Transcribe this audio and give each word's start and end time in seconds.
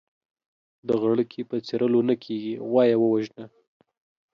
د 0.87 0.89
غړکي 1.03 1.41
په 1.49 1.55
څيرلو 1.67 2.01
نه 2.09 2.15
کېږي، 2.23 2.53
غوا 2.69 2.83
يې 2.89 2.95
ووژنه. 2.99 3.45